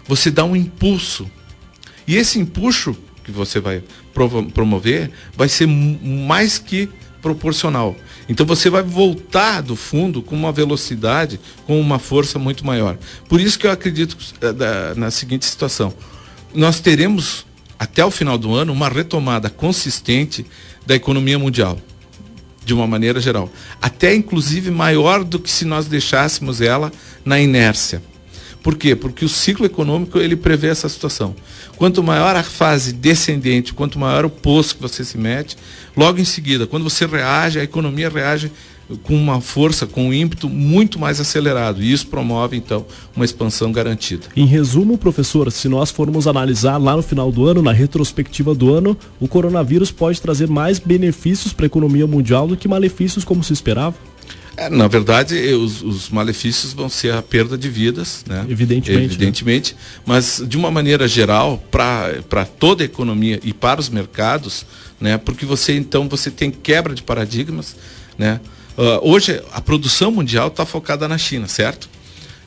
você 0.05 0.29
dá 0.29 0.43
um 0.43 0.53
impulso. 0.53 1.31
E 2.05 2.17
esse 2.17 2.37
impulso 2.37 2.93
que 3.23 3.31
você 3.31 3.61
vai 3.61 3.81
promover 4.53 5.09
vai 5.33 5.47
ser 5.47 5.65
mais 5.65 6.57
que 6.57 6.89
proporcional. 7.21 7.95
Então 8.27 8.45
você 8.45 8.69
vai 8.69 8.81
voltar 8.81 9.61
do 9.61 9.75
fundo 9.75 10.21
com 10.21 10.35
uma 10.35 10.51
velocidade, 10.51 11.39
com 11.67 11.79
uma 11.79 11.99
força 11.99 12.39
muito 12.39 12.65
maior. 12.65 12.97
Por 13.29 13.39
isso 13.39 13.59
que 13.59 13.67
eu 13.67 13.71
acredito 13.71 14.17
eh, 14.41 14.93
na 14.95 15.11
seguinte 15.11 15.45
situação: 15.45 15.93
nós 16.53 16.79
teremos 16.79 17.45
até 17.77 18.03
o 18.03 18.09
final 18.09 18.37
do 18.37 18.53
ano, 18.53 18.73
uma 18.73 18.89
retomada 18.89 19.49
consistente 19.49 20.45
da 20.85 20.95
economia 20.95 21.37
mundial, 21.37 21.77
de 22.63 22.73
uma 22.73 22.87
maneira 22.87 23.19
geral. 23.19 23.49
Até 23.81 24.15
inclusive 24.15 24.71
maior 24.71 25.23
do 25.23 25.39
que 25.39 25.51
se 25.51 25.65
nós 25.65 25.85
deixássemos 25.85 26.61
ela 26.61 26.91
na 27.23 27.39
inércia. 27.39 28.01
Por 28.65 28.75
quê? 28.75 28.95
Porque 28.95 29.23
o 29.23 29.29
ciclo 29.29 29.63
econômico 29.63 30.17
ele 30.17 30.35
prevê 30.35 30.69
essa 30.69 30.89
situação. 30.89 31.35
Quanto 31.77 32.01
maior 32.01 32.35
a 32.35 32.41
fase 32.41 32.93
descendente, 32.93 33.71
quanto 33.75 33.99
maior 33.99 34.25
o 34.25 34.29
poço 34.29 34.75
que 34.75 34.81
você 34.81 35.05
se 35.05 35.19
mete, 35.19 35.55
logo 35.95 36.19
em 36.19 36.25
seguida, 36.25 36.65
quando 36.65 36.81
você 36.81 37.05
reage, 37.05 37.59
a 37.59 37.63
economia 37.63 38.09
reage 38.09 38.51
com 39.03 39.15
uma 39.15 39.39
força, 39.39 39.85
com 39.85 40.07
um 40.07 40.13
ímpeto 40.13 40.49
muito 40.49 40.97
mais 40.97 41.19
acelerado. 41.19 41.79
E 41.83 41.93
isso 41.93 42.07
promove, 42.07 42.57
então, 42.57 42.87
uma 43.15 43.23
expansão 43.23 43.71
garantida. 43.71 44.25
Em 44.35 44.47
resumo, 44.47 44.97
professor, 44.97 45.51
se 45.51 45.69
nós 45.69 45.91
formos 45.91 46.25
analisar 46.25 46.77
lá 46.77 46.95
no 46.95 47.03
final 47.03 47.31
do 47.31 47.45
ano, 47.45 47.61
na 47.61 47.71
retrospectiva 47.71 48.55
do 48.55 48.73
ano, 48.73 48.97
o 49.19 49.27
coronavírus 49.27 49.91
pode 49.91 50.19
trazer 50.19 50.49
mais 50.49 50.79
benefícios 50.79 51.53
para 51.53 51.65
a 51.65 51.67
economia 51.67 52.07
mundial 52.07 52.47
do 52.47 52.57
que 52.57 52.67
malefícios, 52.67 53.23
como 53.23 53.43
se 53.43 53.53
esperava? 53.53 53.95
É, 54.57 54.69
na 54.69 54.87
verdade, 54.87 55.35
os, 55.53 55.81
os, 55.81 56.09
malefícios 56.09 56.71
vão 56.71 56.87
ser 56.87 57.13
a 57.13 57.21
perda 57.21 57.57
de 57.57 57.69
vidas, 57.69 58.23
né? 58.25 58.45
Evidentemente. 58.49 58.99
Né? 58.99 59.03
Evidentemente. 59.03 59.73
Né? 59.73 59.79
Mas, 60.05 60.41
de 60.47 60.55
uma 60.57 60.71
maneira 60.71 61.07
geral, 61.07 61.61
para 61.69 62.45
toda 62.57 62.83
a 62.83 62.85
economia 62.85 63.39
e 63.43 63.53
para 63.53 63.81
os 63.81 63.89
mercados, 63.89 64.65
né? 64.99 65.17
Porque 65.17 65.45
você, 65.45 65.73
então, 65.75 66.07
você 66.07 66.31
tem 66.31 66.49
quebra 66.51 66.93
de 66.93 67.03
paradigmas, 67.03 67.75
né? 68.17 68.39
Uh, 68.77 69.09
hoje 69.09 69.41
a 69.53 69.61
produção 69.61 70.11
mundial 70.11 70.49
está 70.49 70.65
focada 70.65 71.07
na 71.07 71.17
China, 71.17 71.47
certo? 71.47 71.89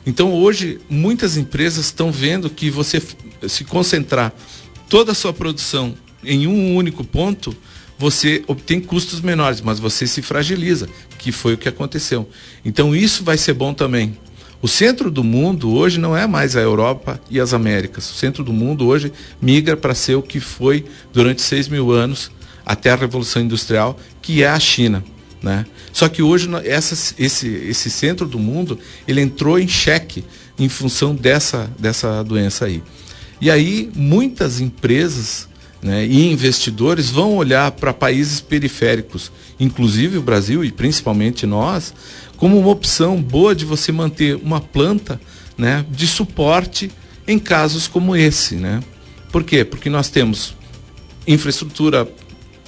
Então 0.05 0.33
hoje 0.33 0.79
muitas 0.89 1.37
empresas 1.37 1.85
estão 1.85 2.11
vendo 2.11 2.49
que 2.49 2.69
você 2.69 3.01
se 3.47 3.63
concentrar 3.63 4.31
toda 4.87 5.11
a 5.11 5.15
sua 5.15 5.33
produção 5.33 5.95
em 6.23 6.45
um 6.45 6.75
único 6.75 7.03
ponto, 7.03 7.55
você 7.97 8.43
obtém 8.47 8.79
custos 8.79 9.21
menores, 9.21 9.59
mas 9.59 9.79
você 9.79 10.05
se 10.05 10.21
fragiliza, 10.21 10.87
que 11.19 11.31
foi 11.31 11.53
o 11.53 11.57
que 11.57 11.69
aconteceu. 11.69 12.27
Então 12.65 12.95
isso 12.95 13.23
vai 13.23 13.37
ser 13.37 13.53
bom 13.53 13.73
também. 13.73 14.17
O 14.61 14.67
centro 14.67 15.11
do 15.11 15.23
mundo 15.23 15.71
hoje 15.71 15.99
não 15.99 16.17
é 16.17 16.25
mais 16.25 16.55
a 16.55 16.61
Europa 16.61 17.21
e 17.29 17.39
as 17.39 17.53
Américas. 17.53 18.09
O 18.09 18.15
centro 18.15 18.43
do 18.43 18.51
mundo 18.51 18.87
hoje 18.87 19.11
migra 19.41 19.77
para 19.77 19.93
ser 19.93 20.15
o 20.15 20.21
que 20.21 20.39
foi 20.39 20.85
durante 21.13 21.41
seis 21.41 21.67
mil 21.67 21.91
anos 21.91 22.31
até 22.65 22.91
a 22.91 22.95
Revolução 22.95 23.41
Industrial, 23.41 23.97
que 24.21 24.43
é 24.43 24.49
a 24.49 24.59
China. 24.59 25.03
Né? 25.41 25.65
Só 25.93 26.09
que 26.09 26.21
hoje 26.21 26.49
essa, 26.65 27.15
esse, 27.17 27.47
esse 27.47 27.89
centro 27.89 28.27
do 28.27 28.39
mundo 28.39 28.77
ele 29.07 29.21
entrou 29.21 29.57
em 29.59 29.67
xeque 29.67 30.25
em 30.57 30.67
função 30.67 31.15
dessa, 31.15 31.69
dessa 31.79 32.23
doença 32.23 32.65
aí. 32.65 32.83
E 33.39 33.49
aí 33.49 33.89
muitas 33.95 34.59
empresas 34.59 35.47
né, 35.81 36.05
e 36.05 36.29
investidores 36.31 37.09
vão 37.09 37.35
olhar 37.35 37.71
para 37.71 37.93
países 37.93 38.41
periféricos, 38.41 39.31
inclusive 39.59 40.17
o 40.17 40.21
Brasil 40.21 40.63
e 40.63 40.71
principalmente 40.71 41.45
nós, 41.45 41.93
como 42.37 42.57
uma 42.57 42.69
opção 42.69 43.21
boa 43.21 43.53
de 43.53 43.65
você 43.65 43.91
manter 43.91 44.35
uma 44.35 44.61
planta 44.61 45.19
né, 45.57 45.85
de 45.89 46.07
suporte 46.07 46.89
em 47.27 47.37
casos 47.37 47.87
como 47.87 48.15
esse. 48.15 48.55
Né? 48.55 48.79
Por 49.31 49.43
quê? 49.43 49.65
Porque 49.65 49.89
nós 49.89 50.09
temos 50.09 50.55
infraestrutura 51.27 52.07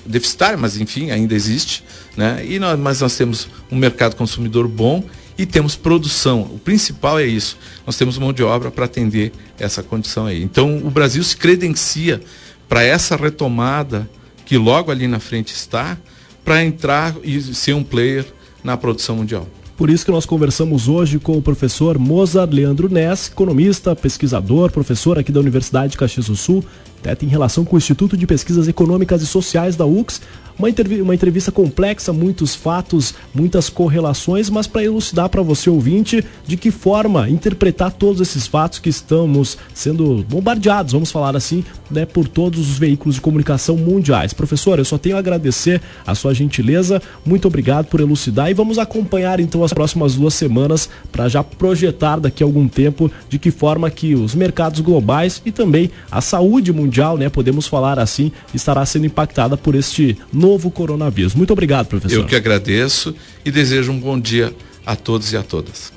deficitária, 0.06 0.58
mas 0.58 0.78
enfim, 0.78 1.12
ainda 1.12 1.34
existe, 1.34 1.84
né? 2.18 2.44
E 2.46 2.60
nós, 2.60 2.78
mas 2.80 3.02
nós 3.02 3.16
temos 3.16 3.48
um 3.72 3.76
mercado 3.76 4.16
consumidor 4.16 4.68
bom 4.68 5.04
e 5.38 5.46
temos 5.46 5.76
produção. 5.76 6.42
O 6.42 6.60
principal 6.60 7.20
é 7.20 7.26
isso. 7.26 7.58
Nós 7.86 7.98
temos 7.98 8.18
mão 8.18 8.34
de 8.34 8.44
obra 8.44 8.70
para 8.70 8.86
atender 8.86 9.32
essa 9.60 9.82
condição 9.82 10.26
aí. 10.26 10.44
Então, 10.44 10.78
o 10.80 10.90
Brasil 10.90 11.24
se 11.24 11.38
credencia 11.38 12.22
para 12.68 12.84
essa 12.84 13.16
retomada 13.16 14.10
que 14.46 14.58
logo 14.58 14.92
ali 14.92 15.08
na 15.08 15.20
frente 15.20 15.54
está, 15.54 15.98
para 16.44 16.64
entrar 16.64 17.16
e 17.24 17.40
ser 17.42 17.74
um 17.74 17.84
player 17.84 18.26
na 18.64 18.78
produção 18.78 19.16
mundial. 19.16 19.48
Por 19.76 19.90
isso 19.90 20.06
que 20.06 20.12
nós 20.12 20.28
conversamos 20.28 20.88
hoje 20.88 21.18
com 21.18 21.38
o 21.38 21.42
professor 21.42 21.98
Mozart 21.98 22.54
Leandro 22.54 22.88
Ness, 22.88 23.30
economista, 23.30 23.96
pesquisador, 23.96 24.72
professor 24.72 25.18
aqui 25.18 25.32
da 25.32 25.40
Universidade 25.40 25.94
de 25.94 25.98
Caxias 25.98 26.28
do 26.28 26.36
Sul, 26.36 26.64
até 27.04 27.26
em 27.26 27.30
relação 27.30 27.66
com 27.66 27.76
o 27.76 27.78
Instituto 27.78 28.16
de 28.16 28.28
Pesquisas 28.28 28.68
Econômicas 28.68 29.22
e 29.22 29.28
Sociais 29.28 29.76
da 29.76 29.86
UX, 29.86 30.22
uma, 30.58 30.70
uma 31.02 31.16
entrevista 31.16 31.52
complexa, 31.52 32.14
muitos 32.14 32.56
fatos, 32.56 33.16
muitas 33.34 33.70
correlações, 33.70 34.50
mas 34.50 34.68
para 34.68 34.84
elucidar 34.84 35.30
para 35.30 35.42
você 35.42 35.70
ouvinte 35.70 36.24
de 36.46 36.58
que 36.58 36.72
forma 36.72 37.30
interpretar 37.30 37.92
todos 37.92 38.22
esses 38.22 38.48
fatos 38.48 38.80
que 38.80 38.90
estamos 38.90 39.58
sendo 39.74 40.24
bombardeados, 40.30 40.94
vamos 40.94 41.12
falar 41.12 41.36
assim, 41.36 41.64
né, 41.90 42.06
por 42.06 42.28
todos 42.28 42.60
os 42.60 42.78
veículos 42.78 43.16
de 43.16 43.22
comunicação 43.22 43.76
mundiais. 43.76 44.34
Professor, 44.34 44.78
eu 44.78 44.86
só 44.86 44.98
tenho 44.98 45.16
a 45.16 45.20
agradecer 45.20 45.82
a 46.06 46.14
sua 46.14 46.34
gentileza, 46.34 47.02
muito 47.26 47.48
obrigado 47.48 47.88
por 47.88 48.00
elucidar 48.00 48.50
e 48.50 48.54
vamos 48.54 48.78
acompanhar 48.78 49.40
então 49.40 49.64
as 49.64 49.74
próximas 49.74 50.16
duas 50.16 50.34
semanas 50.34 50.90
para 51.12 51.28
já 51.28 51.44
projetar 51.44 52.20
daqui 52.20 52.44
a 52.44 52.46
algum 52.46 52.68
tempo 52.68 53.12
de 53.30 53.40
que 53.40 53.52
forma 53.52 53.90
que 53.90 54.16
os 54.16 54.36
mercados 54.36 54.80
globais 54.80 55.42
e 55.46 55.52
também 55.52 55.90
a 56.10 56.22
saúde 56.22 56.72
mundial, 56.72 56.91
né, 57.18 57.30
podemos 57.30 57.68
falar 57.68 57.98
assim, 57.98 58.32
estará 58.54 58.86
sendo 58.86 59.06
impactada 59.06 59.56
por 59.58 59.76
este 59.76 60.18
novo 60.32 60.70
coronavírus. 60.70 61.34
Muito 61.34 61.52
obrigado, 61.52 61.88
professor. 61.88 62.20
Eu 62.20 62.26
que 62.26 62.36
agradeço 62.36 63.16
e 63.46 63.50
desejo 63.50 63.92
um 63.92 64.00
bom 64.00 64.20
dia 64.20 64.54
a 64.86 64.96
todos 64.96 65.32
e 65.32 65.38
a 65.38 65.44
todas. 65.44 65.92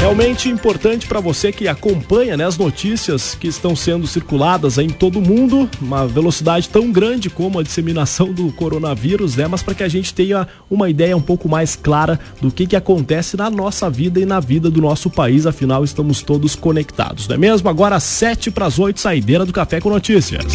Realmente 0.00 0.48
importante 0.48 1.06
para 1.06 1.20
você 1.20 1.52
que 1.52 1.68
acompanha 1.68 2.34
né, 2.34 2.46
as 2.46 2.56
notícias 2.56 3.34
que 3.34 3.46
estão 3.46 3.76
sendo 3.76 4.06
circuladas 4.06 4.78
em 4.78 4.88
todo 4.88 5.18
o 5.18 5.22
mundo, 5.22 5.68
uma 5.78 6.06
velocidade 6.06 6.70
tão 6.70 6.90
grande 6.90 7.28
como 7.28 7.58
a 7.58 7.62
disseminação 7.62 8.32
do 8.32 8.50
coronavírus, 8.50 9.36
né? 9.36 9.46
Mas 9.46 9.62
para 9.62 9.74
que 9.74 9.82
a 9.82 9.88
gente 9.88 10.14
tenha 10.14 10.48
uma 10.70 10.88
ideia 10.88 11.14
um 11.14 11.20
pouco 11.20 11.50
mais 11.50 11.76
clara 11.76 12.18
do 12.40 12.50
que, 12.50 12.66
que 12.66 12.76
acontece 12.76 13.36
na 13.36 13.50
nossa 13.50 13.90
vida 13.90 14.18
e 14.18 14.24
na 14.24 14.40
vida 14.40 14.70
do 14.70 14.80
nosso 14.80 15.10
país, 15.10 15.46
afinal 15.46 15.84
estamos 15.84 16.22
todos 16.22 16.56
conectados, 16.56 17.28
não 17.28 17.34
é 17.34 17.38
mesmo? 17.38 17.68
Agora, 17.68 18.00
7 18.00 18.50
para 18.50 18.64
as 18.64 18.78
8, 18.78 18.98
saideira 18.98 19.44
do 19.44 19.52
Café 19.52 19.80
com 19.80 19.90
Notícias. 19.90 20.46